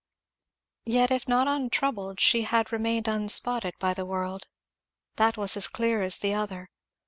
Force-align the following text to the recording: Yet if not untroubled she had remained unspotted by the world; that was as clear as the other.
Yet 0.87 1.11
if 1.11 1.27
not 1.27 1.47
untroubled 1.47 2.19
she 2.19 2.41
had 2.41 2.71
remained 2.71 3.07
unspotted 3.07 3.75
by 3.77 3.93
the 3.93 4.03
world; 4.03 4.47
that 5.17 5.37
was 5.37 5.55
as 5.55 5.67
clear 5.67 6.01
as 6.01 6.17
the 6.17 6.33
other. 6.33 6.71